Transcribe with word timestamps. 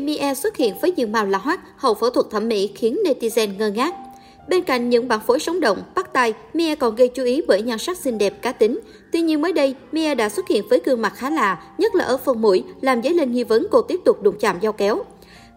DJ 0.00 0.18
E 0.18 0.34
xuất 0.34 0.56
hiện 0.56 0.74
với 0.80 0.92
diện 0.96 1.12
màu 1.12 1.26
lạ 1.26 1.38
hoắc 1.38 1.60
hậu 1.76 1.94
phẫu 1.94 2.10
thuật 2.10 2.26
thẩm 2.30 2.48
mỹ 2.48 2.70
khiến 2.74 2.98
netizen 3.04 3.56
ngơ 3.58 3.70
ngác. 3.70 3.94
Bên 4.48 4.62
cạnh 4.62 4.90
những 4.90 5.08
bản 5.08 5.20
phối 5.26 5.40
sống 5.40 5.60
động, 5.60 5.82
bắt 5.94 6.12
tay, 6.12 6.34
Mia 6.54 6.74
còn 6.74 6.96
gây 6.96 7.08
chú 7.08 7.24
ý 7.24 7.42
bởi 7.48 7.62
nhan 7.62 7.78
sắc 7.78 7.98
xinh 7.98 8.18
đẹp 8.18 8.42
cá 8.42 8.52
tính. 8.52 8.80
Tuy 9.12 9.20
nhiên 9.20 9.40
mới 9.40 9.52
đây, 9.52 9.74
Mia 9.92 10.14
đã 10.14 10.28
xuất 10.28 10.48
hiện 10.48 10.68
với 10.68 10.80
gương 10.84 11.02
mặt 11.02 11.12
khá 11.16 11.30
lạ, 11.30 11.62
nhất 11.78 11.94
là 11.94 12.04
ở 12.04 12.16
phần 12.16 12.42
mũi, 12.42 12.64
làm 12.80 13.02
dấy 13.02 13.14
lên 13.14 13.32
nghi 13.32 13.44
vấn 13.44 13.66
cô 13.70 13.82
tiếp 13.82 14.00
tục 14.04 14.22
đụng 14.22 14.34
chạm 14.40 14.56
dao 14.62 14.72
kéo. 14.72 15.04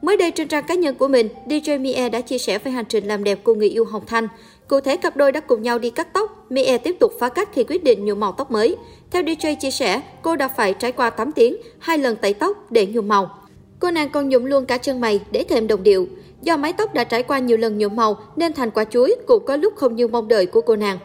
Mới 0.01 0.17
đây 0.17 0.31
trên 0.31 0.47
trang 0.47 0.63
cá 0.67 0.75
nhân 0.75 0.95
của 0.95 1.07
mình, 1.07 1.29
DJ 1.47 1.81
Mia 1.81 2.09
đã 2.09 2.21
chia 2.21 2.37
sẻ 2.37 2.59
về 2.59 2.71
hành 2.71 2.85
trình 2.89 3.07
làm 3.07 3.23
đẹp 3.23 3.43
của 3.43 3.53
người 3.53 3.69
yêu 3.69 3.85
Hồng 3.85 4.03
Thanh. 4.07 4.27
Cụ 4.67 4.79
thể 4.79 4.97
cặp 4.97 5.17
đôi 5.17 5.31
đã 5.31 5.39
cùng 5.39 5.61
nhau 5.61 5.79
đi 5.79 5.89
cắt 5.89 6.13
tóc, 6.13 6.45
Mia 6.49 6.77
tiếp 6.77 6.95
tục 6.99 7.11
phá 7.19 7.29
cách 7.29 7.49
khi 7.53 7.63
quyết 7.63 7.83
định 7.83 8.05
nhuộm 8.05 8.19
màu 8.19 8.31
tóc 8.31 8.51
mới. 8.51 8.75
Theo 9.11 9.23
DJ 9.23 9.55
chia 9.55 9.71
sẻ, 9.71 10.01
cô 10.21 10.35
đã 10.35 10.47
phải 10.47 10.73
trải 10.73 10.91
qua 10.91 11.09
8 11.09 11.31
tiếng, 11.31 11.57
hai 11.79 11.97
lần 11.97 12.15
tẩy 12.15 12.33
tóc 12.33 12.71
để 12.71 12.85
nhuộm 12.85 13.07
màu. 13.07 13.44
Cô 13.85 13.91
nàng 13.91 14.09
còn 14.09 14.29
nhuộm 14.29 14.45
luôn 14.45 14.65
cả 14.65 14.77
chân 14.77 15.01
mày 15.01 15.19
để 15.31 15.45
thêm 15.49 15.67
đồng 15.67 15.83
điệu. 15.83 16.07
Do 16.41 16.57
mái 16.57 16.73
tóc 16.73 16.93
đã 16.93 17.03
trải 17.03 17.23
qua 17.23 17.39
nhiều 17.39 17.57
lần 17.57 17.77
nhuộm 17.77 17.95
màu 17.95 18.17
nên 18.35 18.53
thành 18.53 18.71
quả 18.71 18.85
chuối 18.85 19.15
cũng 19.27 19.45
có 19.45 19.55
lúc 19.55 19.73
không 19.75 19.95
như 19.95 20.07
mong 20.07 20.27
đợi 20.27 20.45
của 20.45 20.61
cô 20.61 20.75
nàng. 20.75 20.97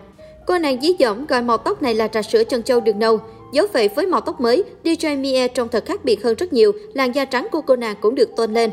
Cô 0.47 0.59
nàng 0.59 0.80
dí 0.80 0.95
dỏm 0.98 1.27
gọi 1.27 1.43
màu 1.43 1.59
tóc 1.59 1.83
này 1.83 1.95
là 1.95 2.09
trà 2.09 2.23
sữa 2.23 2.45
chân 2.45 2.62
châu 2.62 2.80
đường 2.80 2.98
nâu. 2.98 3.21
Dấu 3.52 3.66
vậy 3.73 3.91
với 3.95 4.07
màu 4.07 4.21
tóc 4.21 4.41
mới, 4.41 4.65
DJ 4.85 5.21
Mie 5.21 5.48
trông 5.48 5.69
thật 5.69 5.85
khác 5.87 6.05
biệt 6.05 6.24
hơn 6.24 6.35
rất 6.35 6.52
nhiều, 6.52 6.73
làn 6.95 7.15
da 7.15 7.24
trắng 7.24 7.48
của 7.52 7.61
cô 7.61 7.77
nàng 7.77 7.97
cũng 8.01 8.15
được 8.15 8.37
tôn 8.37 8.55
lên. 8.55 8.71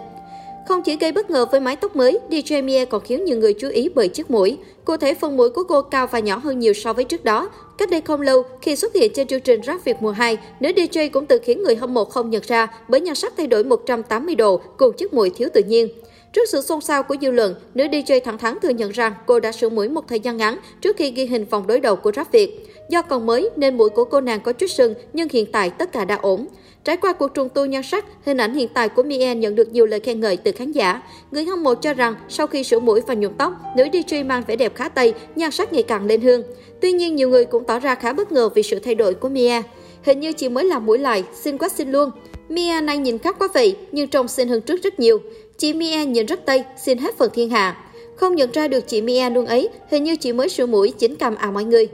Không 0.67 0.83
chỉ 0.83 0.95
gây 0.95 1.11
bất 1.11 1.29
ngờ 1.29 1.45
với 1.51 1.59
mái 1.59 1.75
tóc 1.75 1.95
mới, 1.95 2.19
DJ 2.29 2.63
Mia 2.63 2.85
còn 2.85 3.01
khiến 3.01 3.25
nhiều 3.25 3.37
người 3.37 3.53
chú 3.53 3.69
ý 3.69 3.89
bởi 3.95 4.07
chiếc 4.07 4.31
mũi. 4.31 4.57
Cụ 4.85 4.97
thể 4.97 5.13
phần 5.13 5.37
mũi 5.37 5.49
của 5.49 5.63
cô 5.63 5.81
cao 5.81 6.07
và 6.07 6.19
nhỏ 6.19 6.37
hơn 6.37 6.59
nhiều 6.59 6.73
so 6.73 6.93
với 6.93 7.03
trước 7.03 7.23
đó. 7.23 7.49
Cách 7.77 7.89
đây 7.89 8.01
không 8.01 8.21
lâu, 8.21 8.43
khi 8.61 8.75
xuất 8.75 8.93
hiện 8.93 9.11
trên 9.13 9.27
chương 9.27 9.41
trình 9.41 9.61
Rap 9.63 9.85
Việt 9.85 9.97
mùa 9.99 10.11
2, 10.11 10.37
nữ 10.59 10.69
DJ 10.69 11.09
cũng 11.09 11.25
tự 11.25 11.39
khiến 11.43 11.63
người 11.63 11.75
hâm 11.75 11.93
mộ 11.93 12.05
không 12.05 12.29
nhận 12.29 12.41
ra 12.47 12.67
bởi 12.87 13.01
nhan 13.01 13.15
sắc 13.15 13.33
thay 13.37 13.47
đổi 13.47 13.63
180 13.63 14.35
độ 14.35 14.61
cùng 14.77 14.93
chiếc 14.97 15.13
mũi 15.13 15.29
thiếu 15.29 15.49
tự 15.53 15.63
nhiên. 15.63 15.87
Trước 16.33 16.49
sự 16.49 16.61
xôn 16.61 16.81
xao 16.81 17.03
của 17.03 17.15
dư 17.21 17.31
luận, 17.31 17.55
nữ 17.73 17.85
DJ 17.85 18.19
thẳng 18.19 18.37
thắn 18.37 18.57
thừa 18.61 18.69
nhận 18.69 18.91
rằng 18.91 19.13
cô 19.25 19.39
đã 19.39 19.51
sửa 19.51 19.69
mũi 19.69 19.89
một 19.89 20.07
thời 20.07 20.19
gian 20.19 20.37
ngắn 20.37 20.57
trước 20.81 20.97
khi 20.97 21.11
ghi 21.11 21.25
hình 21.25 21.45
vòng 21.45 21.67
đối 21.67 21.79
đầu 21.79 21.95
của 21.95 22.11
Rap 22.15 22.31
Việt. 22.31 22.67
Do 22.89 23.01
còn 23.01 23.25
mới 23.25 23.49
nên 23.55 23.77
mũi 23.77 23.89
của 23.89 24.05
cô 24.05 24.21
nàng 24.21 24.39
có 24.39 24.53
chút 24.53 24.67
sưng, 24.67 24.93
nhưng 25.13 25.27
hiện 25.31 25.51
tại 25.51 25.69
tất 25.69 25.91
cả 25.91 26.05
đã 26.05 26.15
ổn. 26.15 26.47
Trải 26.83 26.97
qua 26.97 27.13
cuộc 27.13 27.33
trùng 27.33 27.49
tu 27.49 27.65
nhan 27.65 27.83
sắc, 27.83 28.05
hình 28.25 28.37
ảnh 28.37 28.53
hiện 28.53 28.67
tại 28.73 28.89
của 28.89 29.03
mia 29.03 29.35
nhận 29.35 29.55
được 29.55 29.71
nhiều 29.71 29.85
lời 29.85 29.99
khen 29.99 30.19
ngợi 30.19 30.37
từ 30.37 30.51
khán 30.51 30.71
giả. 30.71 31.01
Người 31.31 31.45
hâm 31.45 31.63
mộ 31.63 31.75
cho 31.75 31.93
rằng 31.93 32.15
sau 32.29 32.47
khi 32.47 32.63
sửa 32.63 32.79
mũi 32.79 33.01
và 33.07 33.13
nhuộm 33.13 33.33
tóc, 33.37 33.53
nữ 33.75 33.83
DJ 33.83 34.25
mang 34.25 34.43
vẻ 34.47 34.55
đẹp 34.55 34.75
khá 34.75 34.89
tây, 34.89 35.13
nhan 35.35 35.51
sắc 35.51 35.73
ngày 35.73 35.83
càng 35.83 36.05
lên 36.05 36.21
hương. 36.21 36.43
Tuy 36.81 36.91
nhiên 36.91 37.15
nhiều 37.15 37.29
người 37.29 37.45
cũng 37.45 37.63
tỏ 37.63 37.79
ra 37.79 37.95
khá 37.95 38.13
bất 38.13 38.31
ngờ 38.31 38.49
vì 38.55 38.63
sự 38.63 38.79
thay 38.79 38.95
đổi 38.95 39.13
của 39.13 39.29
Mia. 39.29 39.61
Hình 40.07 40.19
như 40.19 40.33
chị 40.33 40.49
mới 40.49 40.63
làm 40.63 40.85
mũi 40.85 40.97
lại, 40.97 41.23
xin 41.33 41.57
quá 41.57 41.69
xin 41.69 41.91
luôn. 41.91 42.11
Mia 42.49 42.81
nay 42.81 42.97
nhìn 42.97 43.17
khác 43.17 43.35
quá 43.39 43.47
vậy, 43.53 43.75
nhưng 43.91 44.07
trông 44.07 44.27
xinh 44.27 44.49
hơn 44.49 44.61
trước 44.61 44.83
rất 44.83 44.99
nhiều. 44.99 45.19
Chị 45.57 45.73
Mia 45.73 46.05
nhìn 46.05 46.25
rất 46.25 46.45
tây, 46.45 46.63
xin 46.77 46.97
hết 46.97 47.17
phần 47.17 47.29
thiên 47.33 47.49
hạ. 47.49 47.77
Không 48.15 48.35
nhận 48.35 48.51
ra 48.51 48.67
được 48.67 48.87
chị 48.87 49.01
Mia 49.01 49.29
luôn 49.29 49.45
ấy, 49.45 49.69
hình 49.91 50.03
như 50.03 50.15
chị 50.15 50.33
mới 50.33 50.49
sửa 50.49 50.65
mũi 50.65 50.93
chính 50.97 51.15
cầm 51.15 51.35
à 51.35 51.51
mọi 51.51 51.63
người. 51.63 51.87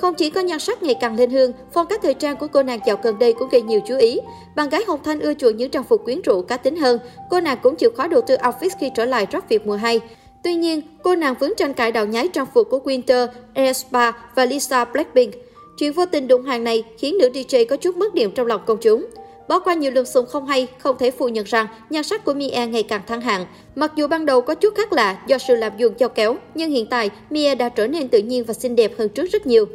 Không 0.00 0.14
chỉ 0.14 0.30
có 0.30 0.40
nhan 0.40 0.58
sắc 0.58 0.82
ngày 0.82 0.94
càng 1.00 1.16
lên 1.16 1.30
hương, 1.30 1.52
phong 1.72 1.86
cách 1.86 2.00
thời 2.02 2.14
trang 2.14 2.36
của 2.36 2.46
cô 2.46 2.62
nàng 2.62 2.80
dạo 2.86 2.96
gần 3.02 3.18
đây 3.18 3.32
cũng 3.32 3.48
gây 3.48 3.62
nhiều 3.62 3.80
chú 3.86 3.96
ý. 3.96 4.18
Bạn 4.56 4.68
gái 4.68 4.84
Hồng 4.86 5.00
Thanh 5.04 5.20
ưa 5.20 5.34
chuộng 5.34 5.56
những 5.56 5.70
trang 5.70 5.84
phục 5.84 6.04
quyến 6.04 6.22
rũ 6.22 6.42
cá 6.42 6.56
tính 6.56 6.76
hơn. 6.76 6.98
Cô 7.30 7.40
nàng 7.40 7.58
cũng 7.62 7.76
chịu 7.76 7.90
khó 7.96 8.06
đầu 8.06 8.20
tư 8.20 8.36
outfit 8.36 8.70
khi 8.80 8.90
trở 8.94 9.04
lại 9.04 9.26
Rock 9.32 9.48
việc 9.48 9.66
mùa 9.66 9.76
2. 9.76 10.00
Tuy 10.42 10.54
nhiên, 10.54 10.80
cô 11.02 11.14
nàng 11.14 11.34
vướng 11.40 11.54
tranh 11.56 11.74
cãi 11.74 11.92
đạo 11.92 12.06
nhái 12.06 12.28
trang 12.28 12.46
phục 12.54 12.70
của 12.70 12.80
Winter, 12.84 13.26
Aespa 13.54 14.12
và 14.34 14.44
Lisa 14.44 14.84
Blackpink. 14.84 15.34
Chuyện 15.78 15.92
vô 15.92 16.06
tình 16.06 16.28
đụng 16.28 16.42
hàng 16.42 16.64
này 16.64 16.84
khiến 16.98 17.18
nữ 17.18 17.28
DJ 17.34 17.66
có 17.66 17.76
chút 17.76 17.96
mất 17.96 18.14
điểm 18.14 18.30
trong 18.30 18.46
lòng 18.46 18.60
công 18.66 18.78
chúng. 18.80 19.06
Bỏ 19.48 19.58
qua 19.58 19.74
nhiều 19.74 19.90
lùm 19.90 20.04
xùm 20.04 20.26
không 20.26 20.46
hay, 20.46 20.66
không 20.78 20.96
thể 20.98 21.10
phủ 21.10 21.28
nhận 21.28 21.44
rằng 21.44 21.66
nhan 21.90 22.04
sắc 22.04 22.24
của 22.24 22.34
Mia 22.34 22.66
ngày 22.66 22.82
càng 22.82 23.00
thăng 23.06 23.20
hạng. 23.20 23.46
Mặc 23.74 23.92
dù 23.96 24.06
ban 24.06 24.26
đầu 24.26 24.40
có 24.40 24.54
chút 24.54 24.74
khác 24.74 24.92
lạ 24.92 25.22
do 25.26 25.38
sự 25.38 25.56
làm 25.56 25.72
dụng 25.76 25.94
cho 25.94 26.08
kéo, 26.08 26.36
nhưng 26.54 26.70
hiện 26.70 26.86
tại 26.86 27.10
Mia 27.30 27.54
đã 27.54 27.68
trở 27.68 27.86
nên 27.86 28.08
tự 28.08 28.18
nhiên 28.18 28.44
và 28.44 28.54
xinh 28.54 28.76
đẹp 28.76 28.98
hơn 28.98 29.08
trước 29.08 29.26
rất 29.32 29.46
nhiều. 29.46 29.66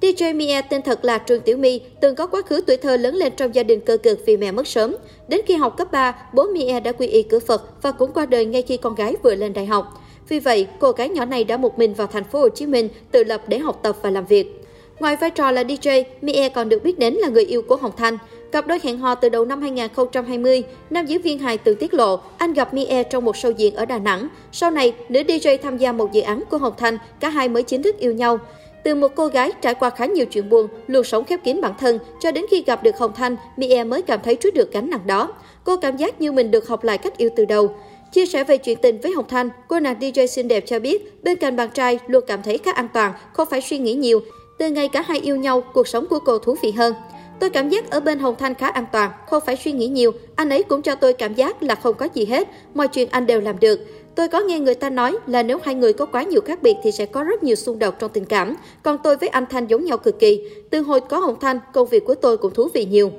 DJ 0.00 0.36
Mia 0.36 0.60
tên 0.62 0.82
thật 0.82 1.04
là 1.04 1.18
Trương 1.18 1.40
Tiểu 1.40 1.56
My, 1.56 1.80
từng 2.00 2.14
có 2.14 2.26
quá 2.26 2.42
khứ 2.42 2.60
tuổi 2.66 2.76
thơ 2.76 2.96
lớn 2.96 3.14
lên 3.14 3.32
trong 3.36 3.54
gia 3.54 3.62
đình 3.62 3.80
cơ 3.80 3.96
cực 3.96 4.26
vì 4.26 4.36
mẹ 4.36 4.52
mất 4.52 4.66
sớm. 4.66 4.96
Đến 5.28 5.40
khi 5.46 5.54
học 5.54 5.76
cấp 5.76 5.92
3, 5.92 6.14
bố 6.32 6.46
Mia 6.46 6.80
đã 6.80 6.92
quy 6.92 7.06
y 7.06 7.22
cửa 7.22 7.38
Phật 7.38 7.82
và 7.82 7.90
cũng 7.90 8.12
qua 8.12 8.26
đời 8.26 8.44
ngay 8.44 8.62
khi 8.62 8.76
con 8.76 8.94
gái 8.94 9.16
vừa 9.22 9.34
lên 9.34 9.52
đại 9.52 9.66
học. 9.66 10.02
Vì 10.28 10.38
vậy, 10.38 10.66
cô 10.78 10.92
gái 10.92 11.08
nhỏ 11.08 11.24
này 11.24 11.44
đã 11.44 11.56
một 11.56 11.78
mình 11.78 11.94
vào 11.94 12.06
thành 12.06 12.24
phố 12.24 12.40
Hồ 12.40 12.48
Chí 12.48 12.66
Minh 12.66 12.88
tự 13.10 13.24
lập 13.24 13.42
để 13.48 13.58
học 13.58 13.80
tập 13.82 13.96
và 14.02 14.10
làm 14.10 14.26
việc. 14.26 14.64
Ngoài 15.00 15.16
vai 15.16 15.30
trò 15.30 15.50
là 15.50 15.62
DJ, 15.62 16.04
Mie 16.22 16.48
còn 16.48 16.68
được 16.68 16.82
biết 16.82 16.98
đến 16.98 17.14
là 17.14 17.28
người 17.28 17.44
yêu 17.44 17.62
của 17.62 17.76
Hồng 17.76 17.92
Thanh. 17.96 18.18
Cặp 18.52 18.66
đôi 18.66 18.78
hẹn 18.82 18.98
hò 18.98 19.14
từ 19.14 19.28
đầu 19.28 19.44
năm 19.44 19.60
2020, 19.60 20.62
nam 20.90 21.06
diễn 21.06 21.22
viên 21.22 21.38
hài 21.38 21.58
từng 21.58 21.76
tiết 21.76 21.94
lộ 21.94 22.20
anh 22.38 22.52
gặp 22.52 22.74
Mie 22.74 23.02
trong 23.02 23.24
một 23.24 23.36
show 23.36 23.50
diễn 23.50 23.74
ở 23.74 23.84
Đà 23.84 23.98
Nẵng. 23.98 24.28
Sau 24.52 24.70
này, 24.70 24.94
nữ 25.08 25.20
DJ 25.20 25.58
tham 25.62 25.76
gia 25.78 25.92
một 25.92 26.12
dự 26.12 26.22
án 26.22 26.42
của 26.50 26.58
Hồng 26.58 26.74
Thanh, 26.76 26.98
cả 27.20 27.28
hai 27.28 27.48
mới 27.48 27.62
chính 27.62 27.82
thức 27.82 27.98
yêu 27.98 28.12
nhau. 28.12 28.38
Từ 28.84 28.94
một 28.94 29.08
cô 29.14 29.26
gái 29.26 29.52
trải 29.60 29.74
qua 29.74 29.90
khá 29.90 30.06
nhiều 30.06 30.26
chuyện 30.26 30.48
buồn, 30.48 30.68
luôn 30.86 31.04
sống 31.04 31.24
khép 31.24 31.44
kín 31.44 31.60
bản 31.60 31.72
thân, 31.78 31.98
cho 32.20 32.30
đến 32.30 32.44
khi 32.50 32.62
gặp 32.66 32.82
được 32.82 32.98
Hồng 32.98 33.12
Thanh, 33.16 33.36
Mie 33.56 33.84
mới 33.84 34.02
cảm 34.02 34.20
thấy 34.24 34.36
trút 34.36 34.54
được 34.54 34.72
gánh 34.72 34.90
nặng 34.90 35.06
đó. 35.06 35.28
Cô 35.64 35.76
cảm 35.76 35.96
giác 35.96 36.20
như 36.20 36.32
mình 36.32 36.50
được 36.50 36.68
học 36.68 36.84
lại 36.84 36.98
cách 36.98 37.16
yêu 37.16 37.30
từ 37.36 37.44
đầu. 37.44 37.76
Chia 38.12 38.26
sẻ 38.26 38.44
về 38.44 38.56
chuyện 38.56 38.78
tình 38.82 39.00
với 39.00 39.12
Hồng 39.12 39.28
Thanh, 39.28 39.50
cô 39.68 39.80
nàng 39.80 39.98
DJ 40.00 40.26
xinh 40.26 40.48
đẹp 40.48 40.64
cho 40.66 40.78
biết, 40.78 41.24
bên 41.24 41.36
cạnh 41.36 41.56
bạn 41.56 41.70
trai 41.74 41.98
luôn 42.06 42.24
cảm 42.26 42.42
thấy 42.42 42.58
khá 42.58 42.72
an 42.72 42.88
toàn, 42.94 43.12
không 43.32 43.48
phải 43.50 43.60
suy 43.60 43.78
nghĩ 43.78 43.94
nhiều. 43.94 44.20
Từ 44.58 44.70
ngày 44.70 44.88
cả 44.88 45.02
hai 45.02 45.18
yêu 45.18 45.36
nhau, 45.36 45.60
cuộc 45.72 45.88
sống 45.88 46.06
của 46.06 46.18
cô 46.18 46.38
thú 46.38 46.56
vị 46.62 46.70
hơn. 46.70 46.94
Tôi 47.40 47.50
cảm 47.50 47.68
giác 47.68 47.90
ở 47.90 48.00
bên 48.00 48.18
Hồng 48.18 48.34
Thanh 48.38 48.54
khá 48.54 48.68
an 48.68 48.86
toàn, 48.92 49.10
không 49.26 49.42
phải 49.46 49.56
suy 49.56 49.72
nghĩ 49.72 49.86
nhiều. 49.86 50.12
Anh 50.36 50.48
ấy 50.48 50.62
cũng 50.62 50.82
cho 50.82 50.94
tôi 50.94 51.12
cảm 51.12 51.34
giác 51.34 51.62
là 51.62 51.74
không 51.74 51.94
có 51.94 52.08
gì 52.14 52.24
hết, 52.24 52.48
mọi 52.74 52.88
chuyện 52.88 53.08
anh 53.10 53.26
đều 53.26 53.40
làm 53.40 53.60
được. 53.60 53.80
Tôi 54.14 54.28
có 54.28 54.40
nghe 54.40 54.58
người 54.58 54.74
ta 54.74 54.90
nói 54.90 55.16
là 55.26 55.42
nếu 55.42 55.58
hai 55.62 55.74
người 55.74 55.92
có 55.92 56.06
quá 56.06 56.22
nhiều 56.22 56.40
khác 56.40 56.62
biệt 56.62 56.76
thì 56.82 56.92
sẽ 56.92 57.06
có 57.06 57.24
rất 57.24 57.42
nhiều 57.42 57.56
xung 57.56 57.78
đột 57.78 57.98
trong 57.98 58.10
tình 58.14 58.24
cảm. 58.24 58.56
Còn 58.82 58.98
tôi 59.04 59.16
với 59.16 59.28
anh 59.28 59.46
Thanh 59.50 59.66
giống 59.66 59.84
nhau 59.84 59.98
cực 59.98 60.18
kỳ. 60.18 60.40
Từ 60.70 60.80
hồi 60.80 61.00
có 61.00 61.18
Hồng 61.18 61.40
Thanh, 61.40 61.58
công 61.72 61.88
việc 61.88 62.04
của 62.04 62.14
tôi 62.14 62.36
cũng 62.36 62.54
thú 62.54 62.68
vị 62.74 62.84
nhiều. 62.84 63.10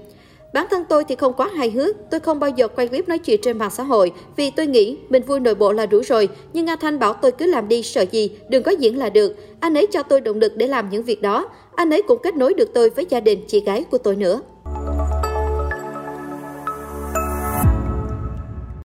Bản 0.56 0.68
thân 0.72 0.84
tôi 0.90 1.04
thì 1.04 1.16
không 1.16 1.34
quá 1.34 1.50
hài 1.56 1.70
hước, 1.70 1.96
tôi 2.12 2.20
không 2.20 2.40
bao 2.40 2.50
giờ 2.50 2.68
quay 2.68 2.88
clip 2.88 3.08
nói 3.10 3.18
chuyện 3.18 3.42
trên 3.42 3.58
mạng 3.58 3.70
xã 3.72 3.84
hội 3.84 4.12
vì 4.36 4.52
tôi 4.52 4.68
nghĩ 4.68 4.98
mình 5.10 5.24
vui 5.24 5.40
nội 5.40 5.56
bộ 5.56 5.72
là 5.72 5.86
đủ 5.86 6.02
rồi, 6.06 6.30
nhưng 6.54 6.66
nga 6.66 6.76
Thanh 6.76 7.00
bảo 7.00 7.14
tôi 7.14 7.32
cứ 7.32 7.46
làm 7.46 7.68
đi 7.68 7.84
sợ 7.84 8.06
gì, 8.12 8.32
đừng 8.50 8.64
có 8.64 8.72
diễn 8.72 8.98
là 8.98 9.10
được. 9.10 9.36
Anh 9.60 9.74
ấy 9.74 9.88
cho 9.92 10.04
tôi 10.04 10.22
động 10.22 10.40
lực 10.40 10.56
để 10.56 10.68
làm 10.68 10.90
những 10.90 11.04
việc 11.04 11.22
đó, 11.22 11.50
anh 11.76 11.90
ấy 11.90 12.02
cũng 12.02 12.20
kết 12.24 12.36
nối 12.36 12.54
được 12.54 12.74
tôi 12.74 12.90
với 12.90 13.06
gia 13.10 13.20
đình 13.20 13.44
chị 13.48 13.60
gái 13.60 13.84
của 13.92 13.98
tôi 13.98 14.16
nữa. 14.16 14.42